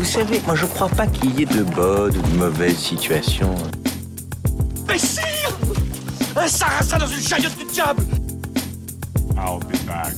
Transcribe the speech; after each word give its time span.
Vous 0.00 0.06
savez, 0.06 0.40
moi 0.46 0.54
je 0.54 0.64
crois 0.64 0.88
pas 0.88 1.06
qu'il 1.06 1.38
y 1.38 1.42
ait 1.42 1.44
de 1.44 1.62
bonnes 1.62 2.16
ou 2.16 2.22
de 2.22 2.36
mauvaises 2.38 2.78
situations. 2.78 3.54
Mais 4.88 4.96
sire 4.96 5.54
Un 6.34 6.46
sarrasin 6.48 6.96
dans 6.96 7.06
une 7.06 7.20
chariote 7.20 7.54
du 7.58 7.66
diable 7.66 8.02
I'll 9.36 9.58
be 9.58 9.76
back. 9.86 10.14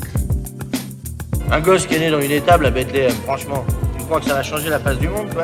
Un 1.51 1.61
gosse 1.61 1.89
qui 1.89 1.97
est 1.97 1.99
né 1.99 2.13
dans 2.13 2.21
une 2.21 2.31
étable 2.31 2.67
à 2.67 2.71
Bethléem, 2.71 3.11
franchement. 3.25 3.65
Tu 3.99 4.05
crois 4.05 4.21
que 4.21 4.27
ça 4.27 4.35
va 4.35 4.45
changer 4.45 4.71
la 4.71 4.79
face 4.79 4.99
du 4.99 5.09
monde, 5.09 5.35
quoi 5.35 5.43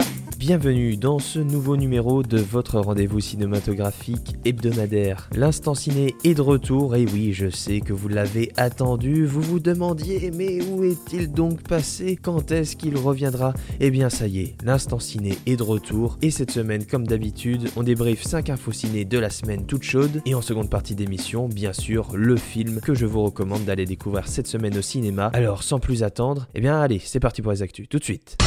Bienvenue 0.48 0.96
dans 0.96 1.18
ce 1.18 1.38
nouveau 1.38 1.76
numéro 1.76 2.22
de 2.22 2.38
votre 2.38 2.80
rendez-vous 2.80 3.20
cinématographique 3.20 4.34
hebdomadaire. 4.46 5.28
L'instant 5.36 5.74
ciné 5.74 6.14
est 6.24 6.32
de 6.32 6.40
retour 6.40 6.96
et 6.96 7.04
oui, 7.04 7.34
je 7.34 7.50
sais 7.50 7.80
que 7.82 7.92
vous 7.92 8.08
l'avez 8.08 8.50
attendu, 8.56 9.26
vous 9.26 9.42
vous 9.42 9.60
demandiez 9.60 10.30
mais 10.34 10.62
où 10.64 10.84
est-il 10.84 11.30
donc 11.30 11.60
passé? 11.60 12.16
Quand 12.16 12.50
est-ce 12.50 12.76
qu'il 12.76 12.96
reviendra? 12.96 13.52
Eh 13.78 13.90
bien 13.90 14.08
ça 14.08 14.26
y 14.26 14.40
est, 14.40 14.54
l'instant 14.64 14.98
ciné 14.98 15.36
est 15.44 15.56
de 15.56 15.62
retour 15.62 16.16
et 16.22 16.30
cette 16.30 16.50
semaine 16.50 16.86
comme 16.86 17.06
d'habitude, 17.06 17.68
on 17.76 17.82
débriefe 17.82 18.22
5 18.22 18.48
infos 18.48 18.72
ciné 18.72 19.04
de 19.04 19.18
la 19.18 19.28
semaine 19.28 19.66
toute 19.66 19.82
chaude 19.82 20.22
et 20.24 20.34
en 20.34 20.40
seconde 20.40 20.70
partie 20.70 20.94
d'émission, 20.94 21.46
bien 21.46 21.74
sûr, 21.74 22.16
le 22.16 22.36
film 22.36 22.80
que 22.80 22.94
je 22.94 23.04
vous 23.04 23.22
recommande 23.22 23.66
d'aller 23.66 23.84
découvrir 23.84 24.26
cette 24.26 24.46
semaine 24.46 24.78
au 24.78 24.82
cinéma. 24.82 25.26
Alors 25.34 25.62
sans 25.62 25.78
plus 25.78 26.02
attendre, 26.02 26.48
eh 26.54 26.62
bien 26.62 26.80
allez, 26.80 27.02
c'est 27.04 27.20
parti 27.20 27.42
pour 27.42 27.52
les 27.52 27.60
actus 27.60 27.86
tout 27.86 27.98
de 27.98 28.04
suite. 28.04 28.38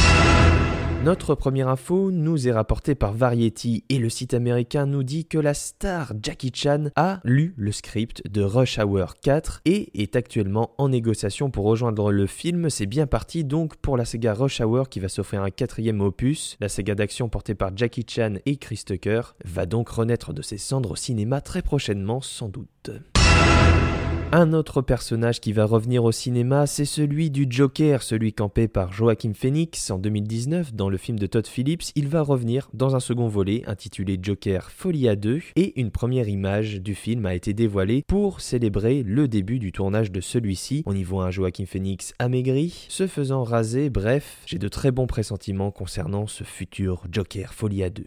Notre 1.04 1.34
première 1.34 1.66
info 1.66 2.12
nous 2.12 2.46
est 2.46 2.52
rapportée 2.52 2.94
par 2.94 3.12
Variety 3.12 3.82
et 3.88 3.98
le 3.98 4.08
site 4.08 4.34
américain 4.34 4.86
nous 4.86 5.02
dit 5.02 5.24
que 5.24 5.36
la 5.36 5.52
star 5.52 6.12
Jackie 6.22 6.52
Chan 6.54 6.90
a 6.94 7.18
lu 7.24 7.54
le 7.56 7.72
script 7.72 8.22
de 8.30 8.40
Rush 8.40 8.78
Hour 8.78 9.16
4 9.20 9.62
et 9.64 10.00
est 10.00 10.14
actuellement 10.14 10.70
en 10.78 10.90
négociation 10.90 11.50
pour 11.50 11.64
rejoindre 11.64 12.12
le 12.12 12.28
film. 12.28 12.70
C'est 12.70 12.86
bien 12.86 13.08
parti 13.08 13.42
donc 13.42 13.74
pour 13.78 13.96
la 13.96 14.04
saga 14.04 14.32
Rush 14.32 14.60
Hour 14.60 14.88
qui 14.88 15.00
va 15.00 15.08
s'offrir 15.08 15.42
un 15.42 15.50
quatrième 15.50 16.00
opus. 16.00 16.56
La 16.60 16.68
saga 16.68 16.94
d'action 16.94 17.28
portée 17.28 17.56
par 17.56 17.76
Jackie 17.76 18.06
Chan 18.08 18.34
et 18.46 18.56
Chris 18.56 18.84
Tucker 18.86 19.22
va 19.44 19.66
donc 19.66 19.88
renaître 19.88 20.32
de 20.32 20.42
ses 20.42 20.58
cendres 20.58 20.92
au 20.92 20.96
cinéma 20.96 21.40
très 21.40 21.62
prochainement 21.62 22.20
sans 22.20 22.48
doute. 22.48 22.92
Un 24.34 24.54
autre 24.54 24.80
personnage 24.80 25.42
qui 25.42 25.52
va 25.52 25.66
revenir 25.66 26.04
au 26.04 26.10
cinéma, 26.10 26.66
c'est 26.66 26.86
celui 26.86 27.30
du 27.30 27.46
Joker, 27.50 28.02
celui 28.02 28.32
campé 28.32 28.66
par 28.66 28.90
Joaquin 28.90 29.34
Phoenix 29.34 29.90
en 29.90 29.98
2019 29.98 30.72
dans 30.72 30.88
le 30.88 30.96
film 30.96 31.18
de 31.18 31.26
Todd 31.26 31.46
Phillips. 31.46 31.92
Il 31.96 32.08
va 32.08 32.22
revenir 32.22 32.70
dans 32.72 32.96
un 32.96 33.00
second 33.00 33.28
volet 33.28 33.62
intitulé 33.66 34.18
Joker 34.22 34.70
Folie 34.70 35.10
à 35.10 35.16
2 35.16 35.42
et 35.56 35.78
une 35.78 35.90
première 35.90 36.30
image 36.30 36.80
du 36.80 36.94
film 36.94 37.26
a 37.26 37.34
été 37.34 37.52
dévoilée 37.52 38.04
pour 38.08 38.40
célébrer 38.40 39.02
le 39.02 39.28
début 39.28 39.58
du 39.58 39.70
tournage 39.70 40.10
de 40.10 40.22
celui-ci. 40.22 40.82
On 40.86 40.96
y 40.96 41.02
voit 41.02 41.26
un 41.26 41.30
Joaquin 41.30 41.66
Phoenix 41.66 42.14
amaigri, 42.18 42.86
se 42.88 43.06
faisant 43.06 43.44
raser, 43.44 43.90
bref, 43.90 44.38
j'ai 44.46 44.58
de 44.58 44.68
très 44.68 44.92
bons 44.92 45.06
pressentiments 45.06 45.70
concernant 45.70 46.26
ce 46.26 46.42
futur 46.42 47.04
Joker 47.12 47.52
Folie 47.52 47.84
à 47.84 47.90
2. 47.90 48.02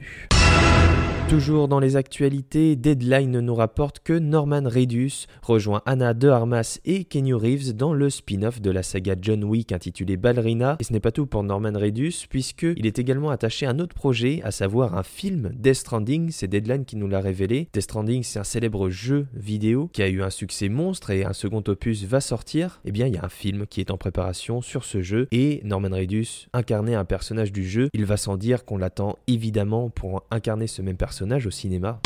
Toujours 1.27 1.67
dans 1.67 1.79
les 1.79 1.95
actualités, 1.95 2.75
Deadline 2.75 3.39
nous 3.39 3.55
rapporte 3.55 3.99
que 3.99 4.13
Norman 4.13 4.61
Reedus 4.63 5.25
rejoint 5.41 5.81
Anna 5.87 6.13
de 6.13 6.29
Armas 6.29 6.79
et 6.85 7.03
Kenny 7.03 7.33
Reeves 7.33 7.75
dans 7.75 7.93
le 7.93 8.11
spin-off 8.11 8.61
de 8.61 8.69
la 8.69 8.83
saga 8.83 9.15
John 9.19 9.43
Wick 9.43 9.71
intitulé 9.71 10.17
Ballerina. 10.17 10.77
Et 10.79 10.83
ce 10.83 10.93
n'est 10.93 10.99
pas 10.99 11.11
tout 11.11 11.25
pour 11.25 11.41
Norman 11.41 11.73
Reedus, 11.73 12.27
puisqu'il 12.29 12.85
est 12.85 12.99
également 12.99 13.31
attaché 13.31 13.65
à 13.65 13.71
un 13.71 13.79
autre 13.79 13.95
projet, 13.95 14.41
à 14.43 14.51
savoir 14.51 14.95
un 14.95 15.01
film, 15.01 15.51
Death 15.55 15.73
Stranding, 15.77 16.29
c'est 16.29 16.47
Deadline 16.47 16.85
qui 16.85 16.95
nous 16.95 17.07
l'a 17.07 17.21
révélé. 17.21 17.69
Death 17.73 17.81
Stranding, 17.81 18.21
c'est 18.21 18.37
un 18.37 18.43
célèbre 18.43 18.91
jeu 18.91 19.25
vidéo 19.33 19.89
qui 19.91 20.03
a 20.03 20.07
eu 20.07 20.21
un 20.21 20.29
succès 20.29 20.69
monstre 20.69 21.09
et 21.09 21.25
un 21.25 21.33
second 21.33 21.63
opus 21.67 22.03
va 22.03 22.21
sortir. 22.21 22.81
Eh 22.85 22.91
bien, 22.91 23.07
il 23.07 23.15
y 23.15 23.17
a 23.17 23.25
un 23.25 23.29
film 23.29 23.65
qui 23.65 23.81
est 23.81 23.89
en 23.89 23.97
préparation 23.97 24.61
sur 24.61 24.85
ce 24.85 25.01
jeu 25.01 25.27
et 25.31 25.61
Norman 25.63 25.89
Reedus 25.91 26.47
incarnait 26.53 26.95
un 26.95 27.05
personnage 27.05 27.51
du 27.51 27.67
jeu. 27.67 27.89
Il 27.93 28.05
va 28.05 28.15
sans 28.15 28.37
dire 28.37 28.63
qu'on 28.63 28.77
l'attend 28.77 29.17
évidemment 29.25 29.89
pour 29.89 30.23
incarner 30.29 30.67
ce 30.67 30.83
même 30.83 30.95
personnage 30.95 31.14
au 31.47 31.51
cinéma. 31.51 32.01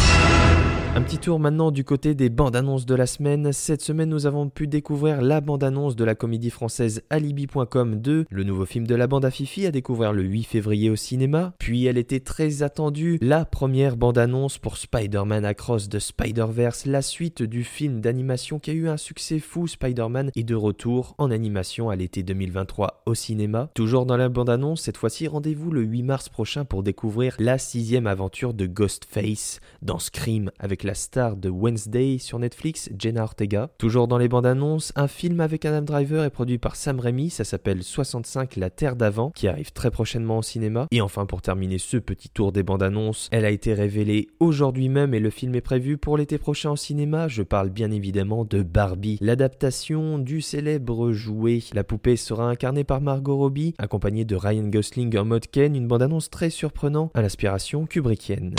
Un 0.95 1.03
petit 1.03 1.19
tour 1.19 1.39
maintenant 1.39 1.69
du 1.69 1.83
côté 1.83 2.15
des 2.15 2.29
bandes 2.29 2.55
annonces 2.55 2.87
de 2.87 2.95
la 2.95 3.05
semaine. 3.05 3.53
Cette 3.53 3.83
semaine, 3.83 4.09
nous 4.09 4.25
avons 4.25 4.49
pu 4.49 4.65
découvrir 4.65 5.21
la 5.21 5.39
bande 5.39 5.63
annonce 5.63 5.95
de 5.95 6.03
la 6.03 6.15
comédie 6.15 6.49
française 6.49 7.03
Alibi.com 7.11 8.01
2, 8.01 8.25
le 8.27 8.43
nouveau 8.43 8.65
film 8.65 8.87
de 8.87 8.95
la 8.95 9.05
bande 9.05 9.23
à 9.23 9.29
Fifi 9.29 9.67
à 9.67 9.71
découvrir 9.71 10.13
le 10.13 10.23
8 10.23 10.43
février 10.43 10.89
au 10.89 10.95
cinéma. 10.95 11.53
Puis 11.59 11.85
elle 11.85 11.99
était 11.99 12.19
très 12.19 12.63
attendue, 12.63 13.19
la 13.21 13.45
première 13.45 13.97
bande 13.97 14.17
annonce 14.17 14.57
pour 14.57 14.77
Spider-Man 14.77 15.45
Across 15.45 15.89
the 15.89 15.99
Spider-Verse, 15.99 16.87
la 16.87 17.03
suite 17.03 17.43
du 17.43 17.63
film 17.63 18.01
d'animation 18.01 18.57
qui 18.57 18.71
a 18.71 18.73
eu 18.73 18.89
un 18.89 18.97
succès 18.97 19.37
fou. 19.37 19.67
Spider-Man 19.67 20.31
est 20.35 20.43
de 20.43 20.55
retour 20.55 21.13
en 21.19 21.29
animation 21.29 21.91
à 21.91 21.95
l'été 21.95 22.23
2023 22.23 23.03
au 23.05 23.13
cinéma. 23.13 23.69
Toujours 23.75 24.07
dans 24.07 24.17
la 24.17 24.27
bande 24.27 24.49
annonce, 24.49 24.81
cette 24.81 24.97
fois-ci, 24.97 25.27
rendez-vous 25.27 25.69
le 25.69 25.83
8 25.83 26.01
mars 26.01 26.29
prochain 26.29 26.65
pour 26.65 26.81
découvrir 26.81 27.35
la 27.37 27.59
sixième 27.59 28.07
aventure 28.07 28.55
de 28.55 28.65
Ghostface 28.65 29.61
dans 29.83 29.99
Scream 29.99 30.49
avec 30.57 30.78
la 30.83 30.93
star 30.93 31.35
de 31.35 31.49
Wednesday 31.49 32.17
sur 32.17 32.39
Netflix, 32.39 32.89
Jenna 32.97 33.23
Ortega. 33.23 33.69
Toujours 33.77 34.07
dans 34.07 34.17
les 34.17 34.27
bandes 34.27 34.45
annonces, 34.45 34.91
un 34.95 35.07
film 35.07 35.39
avec 35.39 35.65
Adam 35.65 35.81
Driver 35.81 36.23
est 36.23 36.29
produit 36.29 36.57
par 36.57 36.75
Sam 36.75 36.99
Raimi, 36.99 37.29
ça 37.29 37.43
s'appelle 37.43 37.83
65 37.83 38.55
La 38.55 38.69
Terre 38.69 38.95
d'avant, 38.95 39.31
qui 39.31 39.47
arrive 39.47 39.71
très 39.71 39.91
prochainement 39.91 40.39
au 40.39 40.41
cinéma. 40.41 40.87
Et 40.91 41.01
enfin, 41.01 41.25
pour 41.25 41.41
terminer 41.41 41.77
ce 41.77 41.97
petit 41.97 42.29
tour 42.29 42.51
des 42.51 42.63
bandes 42.63 42.83
annonces, 42.83 43.29
elle 43.31 43.45
a 43.45 43.51
été 43.51 43.73
révélée 43.73 44.27
aujourd'hui 44.39 44.89
même 44.89 45.13
et 45.13 45.19
le 45.19 45.29
film 45.29 45.55
est 45.55 45.61
prévu 45.61 45.97
pour 45.97 46.17
l'été 46.17 46.37
prochain 46.37 46.71
au 46.71 46.75
cinéma. 46.75 47.27
Je 47.27 47.43
parle 47.43 47.69
bien 47.69 47.91
évidemment 47.91 48.45
de 48.45 48.61
Barbie, 48.61 49.17
l'adaptation 49.21 50.19
du 50.19 50.41
célèbre 50.41 51.11
jouet. 51.11 51.59
La 51.73 51.83
poupée 51.83 52.15
sera 52.15 52.49
incarnée 52.49 52.83
par 52.83 53.01
Margot 53.01 53.37
Robbie, 53.37 53.73
accompagnée 53.77 54.25
de 54.25 54.35
Ryan 54.35 54.67
Gosling 54.67 55.17
en 55.17 55.25
mode 55.25 55.47
Ken, 55.47 55.75
une 55.75 55.87
bande 55.87 56.03
annonce 56.03 56.29
très 56.29 56.49
surprenante 56.49 57.11
à 57.13 57.21
l'inspiration 57.21 57.85
kubrickienne. 57.85 58.55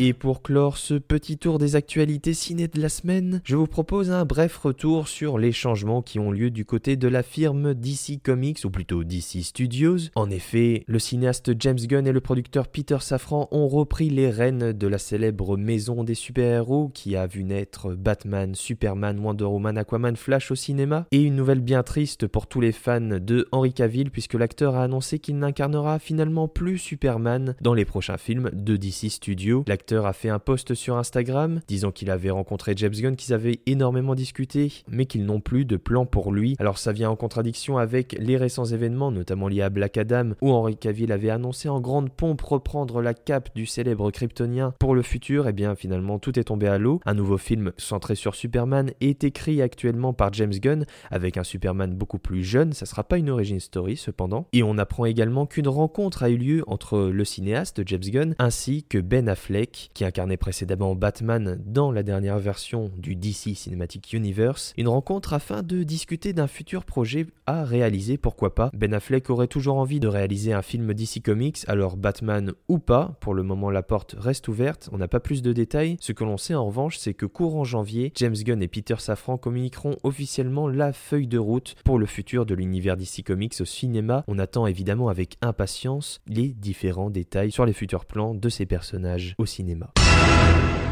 Et 0.00 0.12
pour 0.12 0.42
clore 0.42 0.76
ce 0.76 0.94
petit 0.94 1.38
tour 1.38 1.58
des 1.58 1.74
actualités 1.74 2.32
ciné 2.32 2.68
de 2.68 2.80
la 2.80 2.88
semaine, 2.88 3.40
je 3.42 3.56
vous 3.56 3.66
propose 3.66 4.12
un 4.12 4.24
bref 4.24 4.56
retour 4.56 5.08
sur 5.08 5.38
les 5.38 5.50
changements 5.50 6.02
qui 6.02 6.20
ont 6.20 6.30
lieu 6.30 6.52
du 6.52 6.64
côté 6.64 6.94
de 6.94 7.08
la 7.08 7.24
firme 7.24 7.74
DC 7.74 8.22
Comics, 8.22 8.64
ou 8.64 8.70
plutôt 8.70 9.02
DC 9.02 9.42
Studios. 9.42 10.10
En 10.14 10.30
effet, 10.30 10.84
le 10.86 11.00
cinéaste 11.00 11.50
James 11.58 11.80
Gunn 11.80 12.06
et 12.06 12.12
le 12.12 12.20
producteur 12.20 12.68
Peter 12.68 12.98
Safran 13.00 13.48
ont 13.50 13.66
repris 13.66 14.08
les 14.08 14.30
rênes 14.30 14.72
de 14.72 14.86
la 14.86 14.98
célèbre 14.98 15.56
maison 15.56 16.04
des 16.04 16.14
super-héros 16.14 16.90
qui 16.94 17.16
a 17.16 17.26
vu 17.26 17.42
naître 17.42 17.96
Batman, 17.96 18.54
Superman, 18.54 19.18
Wonder 19.18 19.46
Woman, 19.46 19.78
Aquaman, 19.78 20.14
Flash 20.14 20.52
au 20.52 20.54
cinéma. 20.54 21.06
Et 21.10 21.22
une 21.22 21.34
nouvelle 21.34 21.60
bien 21.60 21.82
triste 21.82 22.28
pour 22.28 22.46
tous 22.46 22.60
les 22.60 22.72
fans 22.72 23.00
de 23.00 23.48
Henry 23.50 23.72
Cavill 23.72 24.12
puisque 24.12 24.34
l'acteur 24.34 24.76
a 24.76 24.84
annoncé 24.84 25.18
qu'il 25.18 25.38
n'incarnera 25.38 25.98
finalement 25.98 26.46
plus 26.46 26.78
Superman 26.78 27.56
dans 27.60 27.74
les 27.74 27.84
prochains 27.84 28.16
films 28.16 28.50
de 28.52 28.76
DC 28.76 29.10
Studios 29.10 29.64
a 29.92 30.12
fait 30.12 30.28
un 30.28 30.38
post 30.38 30.74
sur 30.74 30.96
Instagram 30.96 31.60
disant 31.66 31.90
qu'il 31.90 32.10
avait 32.10 32.30
rencontré 32.30 32.72
James 32.76 32.92
Gunn, 32.92 33.16
qu'ils 33.16 33.34
avaient 33.34 33.60
énormément 33.66 34.14
discuté, 34.14 34.72
mais 34.88 35.06
qu'ils 35.06 35.24
n'ont 35.24 35.40
plus 35.40 35.64
de 35.64 35.76
plan 35.76 36.06
pour 36.06 36.32
lui. 36.32 36.56
Alors 36.58 36.78
ça 36.78 36.92
vient 36.92 37.10
en 37.10 37.16
contradiction 37.16 37.78
avec 37.78 38.16
les 38.18 38.36
récents 38.36 38.64
événements, 38.64 39.10
notamment 39.10 39.48
liés 39.48 39.62
à 39.62 39.70
Black 39.70 39.96
Adam, 39.96 40.30
où 40.40 40.52
Henry 40.52 40.76
Cavill 40.76 41.12
avait 41.12 41.30
annoncé 41.30 41.68
en 41.68 41.80
grande 41.80 42.10
pompe 42.10 42.42
reprendre 42.42 43.00
la 43.02 43.14
cape 43.14 43.50
du 43.54 43.66
célèbre 43.66 44.10
kryptonien 44.10 44.74
pour 44.78 44.94
le 44.94 45.02
futur. 45.02 45.46
Et 45.46 45.50
eh 45.50 45.52
bien 45.52 45.74
finalement 45.74 46.18
tout 46.18 46.38
est 46.38 46.44
tombé 46.44 46.66
à 46.68 46.78
l'eau. 46.78 47.00
Un 47.06 47.14
nouveau 47.14 47.38
film 47.38 47.72
centré 47.76 48.14
sur 48.14 48.34
Superman 48.34 48.92
est 49.00 49.24
écrit 49.24 49.62
actuellement 49.62 50.12
par 50.12 50.32
James 50.32 50.52
Gunn 50.52 50.84
avec 51.10 51.36
un 51.36 51.44
Superman 51.44 51.94
beaucoup 51.94 52.18
plus 52.18 52.44
jeune. 52.44 52.72
Ça 52.72 52.86
sera 52.86 53.04
pas 53.04 53.18
une 53.18 53.30
origin 53.30 53.60
story 53.60 53.96
cependant. 53.96 54.46
Et 54.52 54.62
on 54.62 54.78
apprend 54.78 55.04
également 55.04 55.46
qu'une 55.46 55.68
rencontre 55.68 56.22
a 56.22 56.30
eu 56.30 56.36
lieu 56.36 56.64
entre 56.66 56.98
le 56.98 57.24
cinéaste 57.24 57.82
James 57.86 58.00
Gunn 58.00 58.34
ainsi 58.38 58.84
que 58.84 58.98
Ben 58.98 59.28
Affleck 59.28 59.77
qui 59.94 60.04
incarnait 60.04 60.36
précédemment 60.36 60.94
Batman 60.94 61.60
dans 61.64 61.90
la 61.90 62.02
dernière 62.02 62.38
version 62.38 62.90
du 62.96 63.16
DC 63.16 63.54
Cinematic 63.54 64.12
Universe, 64.12 64.72
une 64.76 64.88
rencontre 64.88 65.32
afin 65.32 65.62
de 65.62 65.82
discuter 65.82 66.32
d'un 66.32 66.46
futur 66.46 66.84
projet 66.84 67.26
à 67.46 67.64
réaliser, 67.64 68.18
pourquoi 68.18 68.54
pas. 68.54 68.70
Ben 68.74 68.92
Affleck 68.94 69.30
aurait 69.30 69.46
toujours 69.46 69.76
envie 69.76 70.00
de 70.00 70.08
réaliser 70.08 70.52
un 70.52 70.62
film 70.62 70.92
DC 70.92 71.22
Comics, 71.22 71.58
alors 71.66 71.96
Batman 71.96 72.52
ou 72.68 72.78
pas, 72.78 73.16
pour 73.20 73.34
le 73.34 73.42
moment 73.42 73.70
la 73.70 73.82
porte 73.82 74.16
reste 74.18 74.48
ouverte, 74.48 74.88
on 74.92 74.98
n'a 74.98 75.08
pas 75.08 75.20
plus 75.20 75.42
de 75.42 75.52
détails. 75.52 75.96
Ce 76.00 76.12
que 76.12 76.24
l'on 76.24 76.36
sait 76.36 76.54
en 76.54 76.66
revanche, 76.66 76.98
c'est 76.98 77.14
que 77.14 77.26
courant 77.26 77.64
janvier, 77.64 78.12
James 78.16 78.34
Gunn 78.34 78.62
et 78.62 78.68
Peter 78.68 78.96
Safran 78.98 79.38
communiqueront 79.38 79.96
officiellement 80.02 80.68
la 80.68 80.92
feuille 80.92 81.26
de 81.26 81.38
route 81.38 81.74
pour 81.84 81.98
le 81.98 82.06
futur 82.06 82.46
de 82.46 82.54
l'univers 82.54 82.96
DC 82.96 83.22
Comics 83.24 83.60
au 83.60 83.64
cinéma. 83.64 84.24
On 84.28 84.38
attend 84.38 84.66
évidemment 84.66 85.08
avec 85.08 85.36
impatience 85.42 86.20
les 86.26 86.48
différents 86.48 87.10
détails 87.10 87.52
sur 87.52 87.66
les 87.66 87.72
futurs 87.72 88.04
plans 88.04 88.34
de 88.34 88.48
ces 88.48 88.66
personnages 88.66 89.34
au 89.38 89.46
cinéma. 89.46 89.67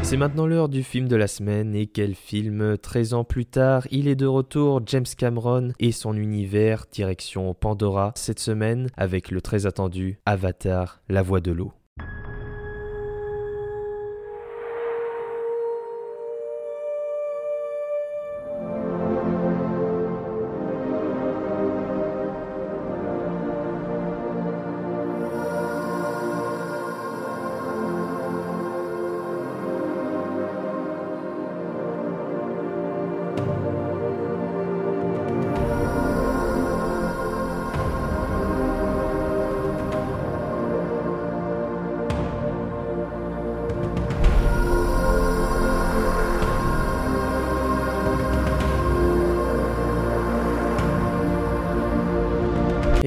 C'est 0.03 0.17
maintenant 0.17 0.45
l'heure 0.45 0.69
du 0.69 0.83
film 0.83 1.07
de 1.07 1.15
la 1.15 1.27
semaine 1.27 1.75
et 1.75 1.87
quel 1.87 2.15
film 2.15 2.77
13 2.77 3.13
ans 3.13 3.23
plus 3.23 3.45
tard, 3.45 3.87
il 3.91 4.07
est 4.07 4.15
de 4.15 4.25
retour 4.25 4.81
James 4.85 5.05
Cameron 5.17 5.73
et 5.79 5.91
son 5.91 6.15
univers 6.15 6.85
direction 6.91 7.53
Pandora 7.53 8.13
cette 8.15 8.39
semaine 8.39 8.89
avec 8.95 9.31
le 9.31 9.41
très 9.41 9.65
attendu 9.65 10.19
Avatar, 10.25 11.01
la 11.09 11.21
voix 11.21 11.41
de 11.41 11.51
l'eau. 11.51 11.73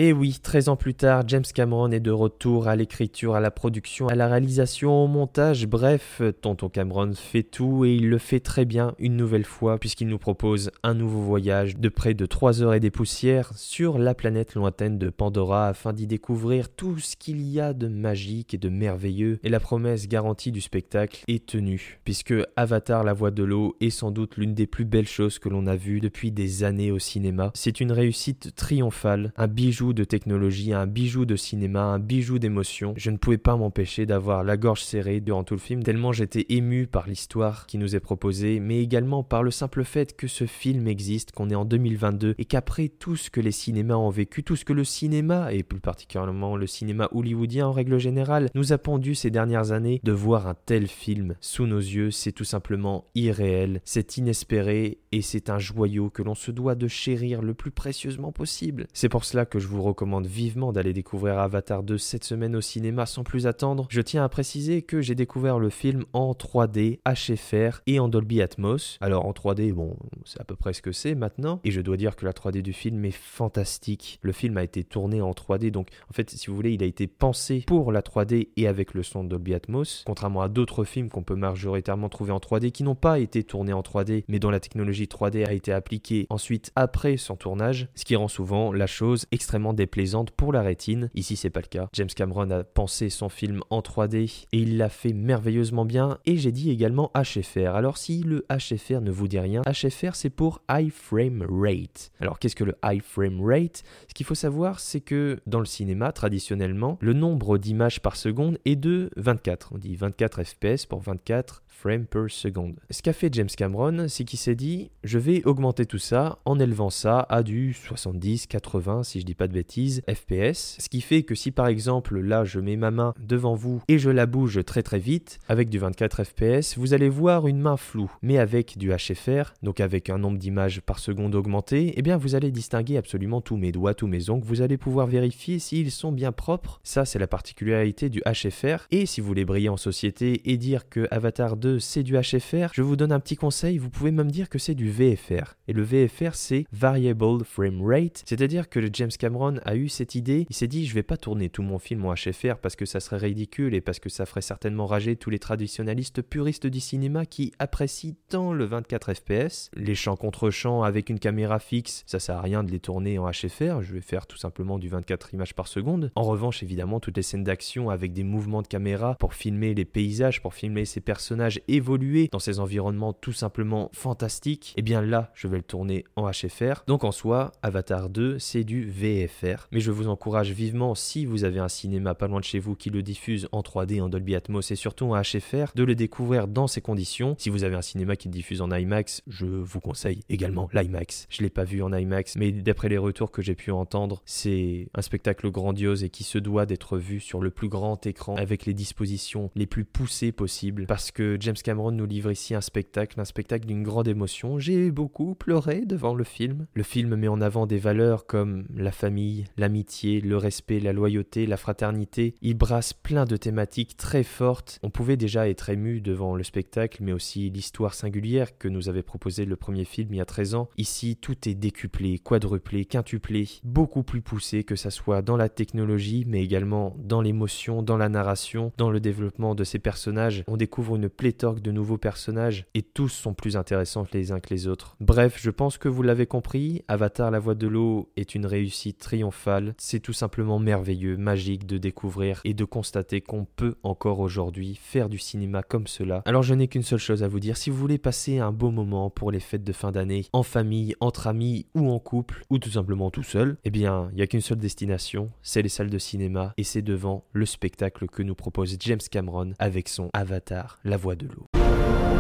Et 0.03 0.15
oui, 0.15 0.39
13 0.43 0.71
ans 0.71 0.77
plus 0.77 0.95
tard, 0.95 1.25
James 1.27 1.45
Cameron 1.55 1.91
est 1.91 2.01
de 2.01 2.11
retour 2.11 2.69
à 2.69 2.75
l'écriture, 2.75 3.35
à 3.35 3.41
la 3.41 3.51
production, 3.51 4.09
à 4.09 4.15
la 4.15 4.29
réalisation, 4.29 5.05
au 5.05 5.07
montage, 5.07 5.67
bref, 5.67 6.23
Tonton 6.41 6.71
Cameron 6.71 7.13
fait 7.13 7.43
tout 7.43 7.85
et 7.85 7.97
il 7.97 8.09
le 8.09 8.17
fait 8.17 8.41
très 8.41 8.65
bien 8.65 8.95
une 8.99 9.15
nouvelle 9.15 9.45
fois 9.45 9.77
puisqu'il 9.77 10.09
nous 10.09 10.17
propose 10.17 10.71
un 10.83 10.95
nouveau 10.95 11.21
voyage 11.21 11.77
de 11.77 11.91
près 11.91 12.15
de 12.15 12.25
3 12.25 12.63
heures 12.63 12.73
et 12.73 12.81
des 12.81 12.91
poussières 12.91 13.53
sur 13.57 13.99
la 13.99 14.15
planète 14.15 14.55
lointaine 14.55 14.97
de 14.97 15.11
Pandora 15.11 15.69
afin 15.69 15.93
d'y 15.93 16.07
découvrir 16.07 16.71
tout 16.71 16.99
ce 16.99 17.15
qu'il 17.15 17.43
y 17.43 17.61
a 17.61 17.75
de 17.75 17.89
magique 17.89 18.55
et 18.55 18.59
de 18.59 18.71
merveilleux 18.71 19.39
et 19.43 19.51
la 19.51 19.61
promesse 19.61 20.09
garantie 20.09 20.51
du 20.51 20.63
spectacle 20.63 21.25
est 21.29 21.45
tenue 21.45 22.01
puisque 22.05 22.33
Avatar 22.57 23.05
la 23.05 23.13
voix 23.13 23.33
de 23.33 23.43
l'eau 23.43 23.77
est 23.83 23.91
sans 23.91 24.13
doute 24.13 24.39
l'une 24.39 24.55
des 24.55 24.67
plus 24.67 24.87
belles 24.87 25.07
choses 25.07 25.39
que 25.39 25.51
l'on 25.51 25.67
a 25.67 25.77
vues 25.77 26.01
depuis 26.01 26.33
des 26.33 26.65
années 26.65 26.91
au 26.91 26.99
cinéma. 26.99 27.51
C'est 27.53 27.81
une 27.81 27.93
réussite 27.93 28.55
triomphale, 28.55 29.35
un 29.37 29.47
bijou 29.47 29.90
de 29.93 30.05
technologie, 30.05 30.73
un 30.73 30.87
bijou 30.87 31.25
de 31.25 31.37
cinéma, 31.37 31.83
un 31.83 31.99
bijou 31.99 32.39
d'émotion. 32.39 32.95
Je 32.97 33.11
ne 33.11 33.17
pouvais 33.17 33.39
pas 33.39 33.57
m'empêcher 33.57 34.07
d'avoir 34.07 34.45
la 34.45 34.57
gorge 34.57 34.83
serrée 34.83 35.21
durant 35.21 35.45
tout 35.45 35.55
le 35.55 35.61
film, 35.61 35.83
tellement 35.83 36.13
j'étais 36.13 36.47
ému 36.49 36.87
par 36.87 37.09
l'histoire 37.09 37.67
qui 37.67 37.79
nous 37.79 37.97
est 37.97 38.01
proposée, 38.01 38.61
mais 38.61 38.83
également 38.83 39.23
par 39.23 39.43
le 39.43 39.51
simple 39.51 39.85
fait 39.85 40.17
que 40.17 40.27
ce 40.27 40.47
film 40.47 40.87
existe, 40.87 41.33
qu'on 41.33 41.51
est 41.51 41.55
en 41.55 41.65
2022, 41.65 42.35
et 42.39 42.45
qu'après 42.45 42.89
tout 42.89 43.17
ce 43.17 43.31
que 43.31 43.41
les 43.41 43.53
cinémas 43.53 43.97
ont 43.97 44.11
vécu, 44.11 44.43
tout 44.43 44.57
ce 44.57 44.65
que 44.65 44.73
le 44.73 44.85
cinéma, 44.85 45.53
et 45.53 45.63
plus 45.63 45.81
particulièrement 45.81 46.57
le 46.57 46.67
cinéma 46.67 47.09
hollywoodien 47.13 47.69
en 47.69 47.73
règle 47.73 47.99
générale, 47.99 48.49
nous 48.55 48.73
a 48.73 48.79
pondu 48.79 49.15
ces 49.15 49.31
dernières 49.31 49.73
années, 49.73 50.01
de 50.05 50.13
voir 50.13 50.47
un 50.47 50.55
tel 50.55 50.87
film 50.87 51.35
sous 51.41 51.67
nos 51.67 51.79
yeux, 51.79 52.11
c'est 52.11 52.33
tout 52.33 52.45
simplement 52.45 53.05
irréel, 53.15 53.81
c'est 53.85 54.17
inespéré, 54.17 54.99
et 55.13 55.23
c'est 55.23 55.51
un 55.51 55.59
joyau 55.59 56.11
que 56.11 56.23
l'on 56.23 56.35
se 56.35 56.51
doit 56.51 56.75
de 56.75 56.89
chérir 56.89 57.43
le 57.43 57.55
plus 57.55 57.71
précieusement 57.71 58.33
possible. 58.33 58.87
C'est 58.93 59.09
pour 59.09 59.25
cela 59.25 59.45
que 59.45 59.59
je 59.59 59.67
vous 59.67 59.80
recommande 59.81 60.27
vivement 60.27 60.73
d'aller 60.73 60.93
découvrir 60.93 61.39
Avatar 61.39 61.83
2 61.83 61.99
cette 61.99 62.25
semaine 62.25 62.57
au 62.57 62.61
cinéma 62.61 63.07
sans 63.07 63.25
plus 63.25 63.47
attendre. 63.47 63.87
Je 63.91 64.01
tiens 64.01 64.25
à 64.25 64.29
préciser 64.29 64.83
que 64.83 65.01
j'ai 65.01 65.15
découvert 65.15 65.59
le 65.59 65.71
film 65.71 66.05
en 66.13 66.33
3D, 66.33 67.01
HFR 67.07 67.81
et 67.87 68.01
en 68.01 68.09
Dolby 68.09 68.43
Atmos. 68.43 68.99
Alors 69.01 69.27
en 69.27 69.33
3D, 69.33 69.73
bon, 69.73 69.97
c'est 70.25 70.41
à 70.41 70.45
peu 70.45 70.57
près 70.57 70.73
ce 70.73 70.83
que 70.83 70.93
c'est 70.93 71.15
maintenant. 71.15 71.61
Et 71.65 71.71
je 71.71 71.81
dois 71.81 71.97
dire 71.97 72.17
que 72.17 72.25
la 72.25 72.33
3D 72.33 72.63
du 72.63 72.73
film 72.73 73.05
est 73.05 73.11
fantastique. 73.11 74.19
Le 74.23 74.33
film 74.33 74.57
a 74.57 74.63
été 74.63 74.85
tourné 74.85 75.21
en 75.21 75.31
3D, 75.31 75.71
donc 75.71 75.89
en 76.09 76.13
fait, 76.13 76.31
si 76.31 76.49
vous 76.49 76.57
voulez, 76.57 76.73
il 76.73 76.83
a 76.83 76.87
été 76.87 77.07
pensé 77.07 77.65
pour 77.67 77.93
la 77.93 78.03
3D 78.03 78.49
et 78.57 78.67
avec 78.67 78.95
le 78.95 79.03
son 79.03 79.25
de 79.25 79.29
Dolby 79.29 79.55
Atmos. 79.55 80.05
Contrairement 80.07 80.43
à 80.43 80.49
d'autres 80.49 80.85
films 80.85 81.09
qu'on 81.09 81.23
peut 81.23 81.35
majoritairement 81.35 82.09
trouver 82.09 82.33
en 82.33 82.39
3D 82.39 82.71
qui 82.71 82.83
n'ont 82.83 82.95
pas 82.95 83.19
été 83.19 83.45
tournés 83.45 83.73
en 83.73 83.83
3D, 83.83 84.25
mais 84.29 84.39
dont 84.39 84.51
la 84.51 84.61
technologie 84.61 85.05
3D 85.05 85.47
a 85.47 85.53
été 85.53 85.73
appliquée 85.73 86.27
ensuite 86.31 86.73
après 86.77 87.17
son 87.17 87.37
tournage, 87.37 87.89
ce 87.95 88.05
qui 88.05 88.17
rend 88.17 88.29
souvent 88.29 88.73
la 88.73 88.87
chose 88.87 89.27
extrêmement 89.33 89.70
déplaisante 89.73 90.31
pour 90.31 90.53
la 90.53 90.63
rétine. 90.63 91.11
Ici, 91.15 91.37
c'est 91.37 91.51
pas 91.51 91.61
le 91.61 91.67
cas. 91.67 91.89
James 91.93 92.09
Cameron 92.15 92.51
a 92.51 92.65
pensé 92.65 93.11
son 93.11 93.29
film 93.29 93.63
en 93.71 93.81
3D 93.81 94.47
et 94.53 94.59
il 94.59 94.77
l'a 94.77 94.89
fait 94.89 95.13
merveilleusement 95.13 95.85
bien. 95.85 96.19
Et 96.27 96.37
j'ai 96.37 96.53
dit 96.53 96.71
également 96.71 97.11
HFR. 97.15 97.75
Alors, 97.75 97.99
si 97.99 98.23
le 98.23 98.47
HFR 98.51 99.01
ne 99.01 99.11
vous 99.11 99.29
dit 99.29 99.39
rien, 99.39 99.63
HFR 99.63 100.15
c'est 100.15 100.31
pour 100.31 100.63
High 100.71 100.91
Frame 100.91 101.45
Rate. 101.49 102.11
Alors, 102.21 102.39
qu'est-ce 102.39 102.57
que 102.57 102.65
le 102.65 102.77
High 102.85 103.03
Frame 103.03 103.41
Rate? 103.43 103.83
Ce 104.09 104.15
qu'il 104.15 104.27
faut 104.27 104.35
savoir, 104.35 104.81
c'est 104.81 105.01
que 105.01 105.41
dans 105.47 105.61
le 105.61 105.67
cinéma, 105.67 106.13
traditionnellement, 106.13 106.99
le 107.01 107.13
nombre 107.13 107.59
d'images 107.59 108.01
par 108.01 108.17
seconde 108.17 108.59
est 108.65 108.77
de 108.77 109.11
24. 109.17 109.73
On 109.75 109.79
dit 109.79 109.97
24 109.97 110.43
FPS 110.43 110.87
pour 110.87 111.01
24 111.01 111.63
frames 111.81 112.05
per 112.05 112.27
second. 112.29 112.75
Ce 112.91 113.01
qu'a 113.01 113.15
fait 113.15 113.33
James 113.33 113.49
Cameron, 113.57 114.07
c'est 114.09 114.25
qu'il 114.25 114.39
s'est 114.39 114.55
dit 114.55 114.91
je 115.03 115.19
vais 115.19 115.43
augmenter 115.45 115.87
tout 115.87 115.99
ça 115.99 116.39
en 116.45 116.59
élevant 116.59 116.91
ça 116.91 117.27
à 117.31 117.43
du 117.43 117.73
70, 117.73 118.49
80, 118.49 119.03
si 119.03 119.21
je 119.21 119.25
dis 119.25 119.35
pas 119.35 119.49
de 119.49 119.55
bêtises, 119.55 120.03
FPS. 120.07 120.77
Ce 120.79 120.89
qui 120.91 121.01
fait 121.01 121.23
que 121.23 121.35
si 121.35 121.53
par 121.53 121.69
exemple 121.69 122.21
là 122.21 122.45
je 122.45 122.61
mets 122.61 122.77
ma 122.77 122.91
main 122.91 123.15
devant 123.19 123.55
vous 123.55 123.83
et 123.89 123.99
je 123.99 124.11
la 124.11 124.27
bouge 124.27 124.63
très 124.65 124.83
très 124.83 124.99
vite 124.99 125.39
avec 125.49 125.71
du 125.71 125.79
24 125.79 126.25
FPS, 126.25 126.77
vous 126.77 126.93
allez 126.93 127.09
voir 127.09 127.47
une 127.47 127.61
main 127.61 127.79
floue. 127.79 128.13
Mais 128.21 128.37
avec 128.37 128.77
du 128.77 128.93
HFR, 128.93 129.55
donc 129.63 129.81
avec 129.81 130.11
un 130.11 130.19
nombre 130.19 130.39
d'images 130.39 130.83
par 130.83 130.99
seconde 130.99 131.35
augmenté, 131.35 131.95
eh 131.97 132.03
bien 132.03 132.19
vous 132.19 132.35
allez 132.35 132.51
distinguer 132.51 132.99
absolument 132.99 133.41
tous 133.41 133.57
mes 133.57 133.73
doigts, 133.73 133.95
tous 133.95 134.07
mes 134.07 134.29
ongles. 134.29 134.45
Vous 134.45 134.61
allez 134.61 134.77
pouvoir 134.77 135.07
vérifier 135.07 135.59
s'ils 135.59 135.91
sont 135.91 136.13
bien 136.13 136.33
propres. 136.33 136.81
Ça 136.85 137.07
c'est 137.07 137.19
la 137.19 137.27
particularité 137.27 138.11
du 138.11 138.21
HFR. 138.27 138.87
Et 138.91 139.07
si 139.07 139.23
vous 139.23 139.29
voulez 139.29 139.47
briller 139.47 139.71
en 139.71 139.79
société 139.79 140.43
et 140.51 140.59
dire 140.59 140.91
que 140.91 141.09
Avatar 141.11 141.57
2 141.57 141.70
c'est 141.79 142.03
du 142.03 142.17
HFR, 142.17 142.73
je 142.73 142.83
vous 142.83 142.97
donne 142.97 143.13
un 143.13 143.21
petit 143.21 143.37
conseil, 143.37 143.79
vous 143.79 143.91
pouvez 143.91 144.11
même 144.11 144.31
dire 144.31 144.49
que 144.49 144.59
c'est 144.59 144.75
du 144.75 144.91
VFR. 144.91 145.55
Et 145.69 145.73
le 145.73 145.83
VFR 145.83 146.35
c'est 146.35 146.65
Variable 146.73 147.45
Frame 147.45 147.83
Rate, 147.83 148.23
c'est-à-dire 148.27 148.69
que 148.69 148.81
James 148.93 149.11
Cameron 149.19 149.57
a 149.65 149.77
eu 149.77 149.89
cette 149.89 150.15
idée, 150.15 150.47
il 150.49 150.57
s'est 150.57 150.67
dit 150.67 150.87
je 150.87 150.95
vais 150.95 151.03
pas 151.03 151.17
tourner 151.17 151.49
tout 151.49 151.63
mon 151.63 151.79
film 151.79 152.05
en 152.05 152.15
HFR 152.15 152.57
parce 152.61 152.77
que 152.77 152.87
ça 152.87 153.01
serait 153.01 153.19
ridicule 153.19 153.75
et 153.75 153.81
parce 153.81 153.99
que 153.99 154.09
ça 154.09 154.27
ferait 154.27 154.43
certainement 154.43 154.87
rager 154.87 155.17
tous 155.17 155.31
les 155.31 155.39
traditionnalistes 155.39 156.23
puristes 156.23 156.67
du 156.67 156.81
cinéma 156.81 157.27
qui 157.27 157.53
apprécient 157.59 158.15
tant 158.29 158.53
le 158.53 158.65
24 158.65 159.15
FPS. 159.15 159.71
Les 159.75 159.95
champs 159.95 160.17
contre 160.17 160.51
champs 160.51 160.83
avec 160.83 161.11
une 161.11 161.19
caméra 161.19 161.59
fixe, 161.59 162.05
ça 162.07 162.19
sert 162.19 162.37
à 162.37 162.43
rien 162.43 162.65
de 162.65 162.71
les 162.71 162.81
tourner 162.81 163.19
en 163.19 163.31
HFR, 163.31 163.83
je 163.83 163.93
vais 163.93 164.01
faire 164.01 164.27
tout 164.27 164.37
simplement 164.37 164.79
du 164.79 164.89
24 164.89 165.35
images 165.35 165.55
par 165.55 165.69
seconde. 165.69 166.13
En 166.15 166.23
revanche, 166.23 166.63
évidemment, 166.63 167.01
toutes 167.01 167.17
les 167.17 167.23
scènes 167.23 167.45
d'action 167.45 167.91
avec 167.91 168.13
des 168.13 168.25
mouvements 168.25 168.63
de 168.63 168.69
caméra 168.69 169.17
pour 169.19 169.35
filmer 169.35 169.75
les 169.75 169.85
paysages, 169.85 170.41
pour 170.41 170.55
filmer 170.55 170.85
ces 170.85 171.01
personnages 171.01 171.50
évoluer 171.69 172.29
dans 172.31 172.39
ces 172.39 172.61
environnements 172.61 173.13
tout 173.13 173.33
simplement 173.33 173.91
fantastiques, 173.93 174.73
et 174.77 174.81
eh 174.81 174.83
bien 174.83 175.03
là, 175.03 175.31
je 175.35 175.49
vais 175.49 175.57
le 175.57 175.63
tourner 175.63 176.05
en 176.17 176.31
HFR. 176.31 176.85
Donc 176.87 177.05
en 177.05 177.13
soi, 177.13 177.53
Avatar 177.63 178.11
2, 178.11 178.39
c'est 178.39 178.65
du 178.65 178.85
VFR. 178.85 179.69
Mais 179.73 179.81
je 179.81 179.91
vous 179.91 180.09
encourage 180.09 180.53
vivement, 180.53 180.95
si 180.95 181.27
vous 181.27 181.45
avez 181.45 181.61
un 181.61 181.69
cinéma 181.69 182.15
pas 182.15 182.29
loin 182.29 182.41
de 182.41 182.45
chez 182.45 182.59
vous 182.59 182.75
qui 182.75 182.91
le 182.91 183.03
diffuse 183.03 183.49
en 183.53 183.61
3D, 183.61 184.01
en 184.03 184.09
Dolby 184.09 184.35
Atmos 184.35 184.71
et 184.71 184.77
surtout 184.77 185.07
en 185.07 185.21
HFR, 185.21 185.73
de 185.75 185.85
le 185.85 185.95
découvrir 185.95 186.49
dans 186.49 186.67
ces 186.67 186.81
conditions. 186.81 187.35
Si 187.39 187.51
vous 187.51 187.65
avez 187.65 187.77
un 187.77 187.83
cinéma 187.83 188.17
qui 188.17 188.29
le 188.29 188.33
diffuse 188.33 188.61
en 188.61 188.71
IMAX, 188.71 189.23
je 189.27 189.47
vous 189.47 189.81
conseille 189.81 190.21
également 190.29 190.69
l'IMAX. 190.73 191.27
Je 191.31 191.43
l'ai 191.43 191.51
pas 191.51 191.65
vu 191.65 191.83
en 191.83 191.93
IMAX, 191.93 192.37
mais 192.37 192.53
d'après 192.53 192.89
les 192.89 192.99
retours 192.99 193.31
que 193.31 193.43
j'ai 193.43 193.55
pu 193.55 193.71
entendre, 193.71 194.23
c'est 194.25 194.89
un 194.95 195.03
spectacle 195.03 195.51
grandiose 195.51 196.05
et 196.05 196.11
qui 196.11 196.25
se 196.25 196.39
doit 196.39 196.67
d'être 196.67 196.99
vu 196.99 197.21
sur 197.21 197.41
le 197.41 197.51
plus 197.51 197.69
grand 197.69 198.07
écran 198.07 198.37
avec 198.37 198.67
les 198.67 198.75
dispositions 198.75 199.51
les 199.55 199.67
plus 199.67 199.85
poussées 199.85 200.33
possibles 200.33 200.87
parce 200.87 201.11
que 201.11 201.37
James 201.41 201.55
Cameron 201.55 201.91
nous 201.91 202.07
livre 202.07 202.31
ici 202.31 202.55
un 202.55 202.61
spectacle, 202.61 203.19
un 203.19 203.25
spectacle 203.25 203.67
d'une 203.67 203.83
grande 203.83 204.09
émotion. 204.09 204.59
J'ai 204.59 204.91
beaucoup 204.91 205.35
pleuré 205.35 205.87
devant 205.87 206.15
le 206.15 206.25
film. 206.25 206.67
Le 206.75 206.83
film 206.83 207.17
met 207.17 207.29
en 207.29 207.41
avant 207.41 207.67
des 207.67 207.79
valeurs 207.79 208.27
comme 208.27 208.67
la 208.75 208.93
famille, 208.93 209.47
l'amitié, 209.57 210.21
le 210.21 210.37
respect, 210.37 210.81
la 210.81 210.93
loyauté, 210.93 211.47
la 211.47 211.57
fraternité. 211.57 212.35
Il 212.43 212.55
brasse 212.55 212.93
plein 212.93 213.25
de 213.25 213.37
thématiques 213.37 213.97
très 213.97 214.23
fortes. 214.23 214.79
On 214.83 214.91
pouvait 214.91 215.17
déjà 215.17 215.49
être 215.49 215.71
ému 215.71 216.03
devant 216.03 216.35
le 216.35 216.45
spectacle, 216.45 217.03
mais 217.03 217.13
aussi 217.13 217.49
l'histoire 217.49 217.95
singulière 217.95 218.59
que 218.59 218.69
nous 218.69 218.91
avait 218.91 219.03
proposé 219.03 219.47
le 219.47 219.57
premier 219.57 219.85
film 219.85 220.13
il 220.13 220.19
y 220.19 220.21
a 220.21 220.27
13 220.27 220.55
ans. 220.55 220.69
Ici, 220.77 221.17
tout 221.17 221.49
est 221.49 221.55
décuplé, 221.55 222.19
quadruplé, 222.19 222.85
quintuplé, 222.85 223.49
beaucoup 223.65 224.03
plus 224.03 224.21
poussé 224.21 224.63
que 224.65 224.77
ça 224.77 224.91
soit 224.91 225.23
dans 225.23 225.37
la 225.39 225.49
technologie, 225.49 226.25
mais 226.27 226.43
également 226.43 226.95
dans 226.99 227.23
l'émotion, 227.23 227.83
dans 227.83 227.97
la 227.97 228.11
narration, 228.11 228.73
dans 228.77 228.91
le 228.91 229.01
développement 229.01 229.55
de 229.55 229.65
ces 229.65 229.79
personnages. 229.79 230.45
On 230.47 230.59
découvre 230.59 230.97
une 230.97 231.09
de 231.31 231.71
nouveaux 231.71 231.97
personnages 231.97 232.67
et 232.75 232.83
tous 232.83 233.09
sont 233.09 233.35
plus 233.35 233.57
intéressants 233.57 234.07
les 234.13 234.33
uns 234.33 234.41
que 234.41 234.53
les 234.53 234.67
autres. 234.67 234.97
Bref, 235.01 235.39
je 235.41 235.51
pense 235.51 235.79
que 235.79 235.89
vous 235.89 236.03
l'avez 236.03 236.27
compris, 236.27 236.83
Avatar 236.89 237.31
la 237.31 237.39
voix 237.39 237.55
de 237.55 237.69
l'eau 237.69 238.11
est 238.17 238.35
une 238.35 238.47
réussite 238.47 238.99
triomphale. 238.99 239.75
C'est 239.79 240.01
tout 240.01 240.13
simplement 240.13 240.59
merveilleux, 240.59 241.17
magique 241.17 241.67
de 241.67 241.79
découvrir 241.79 242.41
et 242.45 242.53
de 242.53 242.65
constater 242.65 243.21
qu'on 243.21 243.45
peut 243.45 243.77
encore 243.83 244.21
aujourd'hui 244.21 244.79
faire 244.81 245.09
du 245.09 245.19
cinéma 245.19 245.63
comme 245.63 245.87
cela. 245.87 246.23
Alors 246.27 246.43
je 246.43 246.55
n'ai 246.55 246.69
qu'une 246.69 246.83
seule 246.83 246.99
chose 246.99 247.23
à 247.23 247.29
vous 247.29 247.41
dire, 247.41 247.57
si 247.57 247.71
vous 247.71 247.77
voulez 247.77 247.99
passer 247.99 248.39
un 248.39 248.53
beau 248.53 248.71
moment 248.71 249.09
pour 249.09 249.31
les 249.31 249.41
fêtes 249.41 249.65
de 249.65 249.73
fin 249.73 249.93
d'année, 249.93 250.27
en 250.33 250.43
famille, 250.43 250.95
entre 251.01 251.27
amis 251.27 251.67
ou 251.75 251.91
en 251.91 251.99
couple, 251.99 252.45
ou 252.51 252.59
tout 252.59 252.71
simplement 252.71 253.11
tout 253.11 253.23
seul, 253.23 253.57
eh 253.65 253.71
bien, 253.71 254.09
il 254.13 254.17
n'y 254.17 254.23
a 254.23 254.27
qu'une 254.27 254.41
seule 254.41 254.59
destination, 254.59 255.31
c'est 255.43 255.63
les 255.63 255.69
salles 255.69 255.91
de 255.91 255.99
cinéma 255.99 256.53
et 256.57 256.65
c'est 256.65 256.83
devant 256.83 257.25
le 257.33 257.47
spectacle 257.47 258.07
que 258.09 258.23
nous 258.23 258.35
propose 258.35 258.77
James 258.81 258.99
Cameron 259.11 259.53
avec 259.59 259.89
son 259.89 260.11
Avatar, 260.13 260.79
la 260.85 260.97
voix 260.97 261.15
de 261.15 261.20
l'eau. 261.27 262.20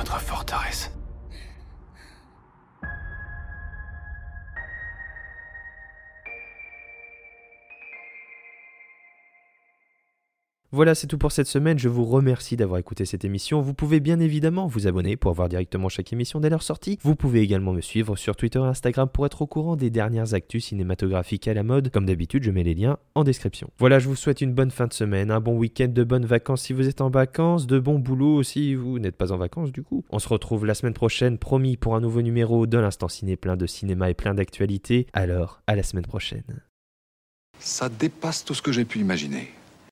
votre 0.00 0.18
forteresse. 0.18 0.90
Voilà, 10.72 10.94
c'est 10.94 11.08
tout 11.08 11.18
pour 11.18 11.32
cette 11.32 11.48
semaine. 11.48 11.80
Je 11.80 11.88
vous 11.88 12.04
remercie 12.04 12.56
d'avoir 12.56 12.78
écouté 12.78 13.04
cette 13.04 13.24
émission. 13.24 13.60
Vous 13.60 13.74
pouvez 13.74 13.98
bien 13.98 14.20
évidemment 14.20 14.68
vous 14.68 14.86
abonner 14.86 15.16
pour 15.16 15.32
voir 15.32 15.48
directement 15.48 15.88
chaque 15.88 16.12
émission 16.12 16.38
dès 16.38 16.48
leur 16.48 16.62
sortie. 16.62 16.96
Vous 17.02 17.16
pouvez 17.16 17.40
également 17.40 17.72
me 17.72 17.80
suivre 17.80 18.14
sur 18.14 18.36
Twitter 18.36 18.60
et 18.60 18.62
Instagram 18.62 19.08
pour 19.12 19.26
être 19.26 19.42
au 19.42 19.48
courant 19.48 19.74
des 19.74 19.90
dernières 19.90 20.32
actus 20.32 20.66
cinématographiques 20.66 21.48
à 21.48 21.54
la 21.54 21.64
mode. 21.64 21.90
Comme 21.90 22.06
d'habitude, 22.06 22.44
je 22.44 22.52
mets 22.52 22.62
les 22.62 22.74
liens 22.74 22.98
en 23.16 23.24
description. 23.24 23.68
Voilà, 23.80 23.98
je 23.98 24.06
vous 24.06 24.14
souhaite 24.14 24.42
une 24.42 24.54
bonne 24.54 24.70
fin 24.70 24.86
de 24.86 24.92
semaine, 24.92 25.32
un 25.32 25.40
bon 25.40 25.56
week-end, 25.56 25.88
de 25.88 26.04
bonnes 26.04 26.24
vacances 26.24 26.62
si 26.62 26.72
vous 26.72 26.86
êtes 26.86 27.00
en 27.00 27.10
vacances, 27.10 27.66
de 27.66 27.80
bons 27.80 27.98
boulots 27.98 28.44
si 28.44 28.76
vous 28.76 29.00
n'êtes 29.00 29.16
pas 29.16 29.32
en 29.32 29.38
vacances 29.38 29.72
du 29.72 29.82
coup. 29.82 30.04
On 30.10 30.20
se 30.20 30.28
retrouve 30.28 30.66
la 30.66 30.74
semaine 30.74 30.94
prochaine, 30.94 31.36
promis, 31.36 31.76
pour 31.76 31.96
un 31.96 32.00
nouveau 32.00 32.22
numéro 32.22 32.68
de 32.68 32.78
l'Instant 32.78 33.08
Ciné 33.08 33.36
plein 33.36 33.56
de 33.56 33.66
cinéma 33.66 34.08
et 34.08 34.14
plein 34.14 34.34
d'actualités. 34.34 35.08
Alors, 35.14 35.62
à 35.66 35.74
la 35.74 35.82
semaine 35.82 36.06
prochaine. 36.06 36.62
Ça 37.58 37.88
dépasse 37.88 38.44
tout 38.44 38.54
ce 38.54 38.62
que 38.62 38.70
j'ai 38.70 38.84
pu 38.84 39.00
imaginer. 39.00 39.50